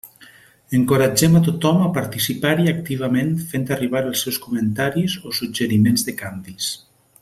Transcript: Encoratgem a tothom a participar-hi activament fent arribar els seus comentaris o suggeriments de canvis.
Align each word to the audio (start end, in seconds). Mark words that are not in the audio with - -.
Encoratgem 0.77 1.35
a 1.39 1.41
tothom 1.47 1.83
a 1.87 1.91
participar-hi 1.97 2.67
activament 2.73 3.31
fent 3.53 3.69
arribar 3.77 4.03
els 4.13 4.27
seus 4.27 4.43
comentaris 4.49 5.23
o 5.33 5.39
suggeriments 5.43 6.11
de 6.11 6.21
canvis. 6.25 6.77